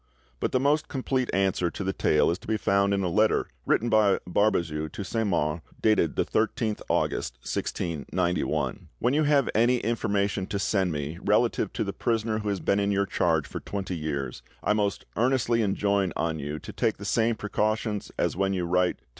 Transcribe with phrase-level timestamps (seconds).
[0.39, 3.45] But the most complete answer to the tale is to be found in a letter
[3.67, 9.77] written by Barbezieux to Saint Mars, dated the 13th August 1691:— "When you have any
[9.77, 13.59] information to send me relative to the prisoner who has been in your charge for
[13.59, 18.53] twenty years, I most earnestly enjoin on you to take the same precautions as when
[18.55, 19.07] you write to M.